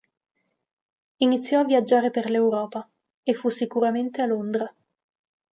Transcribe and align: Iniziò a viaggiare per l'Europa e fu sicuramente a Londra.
Iniziò 1.19 1.59
a 1.59 1.63
viaggiare 1.63 2.09
per 2.09 2.31
l'Europa 2.31 2.89
e 3.21 3.35
fu 3.35 3.49
sicuramente 3.49 4.23
a 4.23 4.25
Londra. 4.25 4.73